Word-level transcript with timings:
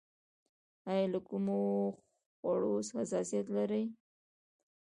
ایا 0.89 1.05
له 1.13 1.19
کومو 1.27 1.59
خوړو 2.37 2.73
حساسیت 2.97 3.45
لرئ؟ 3.55 3.85